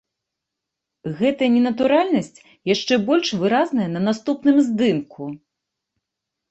Гэтая 1.19 1.49
ненатуральнасць 1.57 2.43
яшчэ 2.73 2.93
больш 3.11 3.27
выразная 3.43 3.87
на 3.95 4.01
наступным 4.09 4.57
здымку. 4.71 5.23